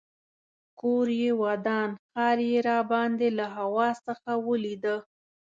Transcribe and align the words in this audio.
کور 0.79 1.07
یې 1.21 1.31
ودان 1.43 1.89
ښار 2.09 2.37
یې 2.49 2.57
راباندې 2.69 3.29
له 3.37 3.45
هوا 3.57 3.89
څخه 4.05 4.31
ولیده. 4.47 4.95